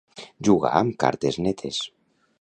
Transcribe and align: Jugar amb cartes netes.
Jugar 0.47 0.71
amb 0.79 0.97
cartes 1.05 1.37
netes. 1.49 1.83